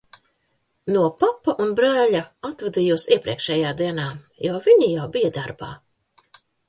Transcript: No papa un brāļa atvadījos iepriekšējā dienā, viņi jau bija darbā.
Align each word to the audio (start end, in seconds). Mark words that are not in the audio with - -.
No 0.93 1.01
papa 1.23 1.53
un 1.65 1.75
brāļa 1.79 2.21
atvadījos 2.49 3.05
iepriekšējā 3.17 3.75
dienā, 3.83 4.07
viņi 4.69 4.89
jau 4.95 5.07
bija 5.19 5.33
darbā. 5.37 5.71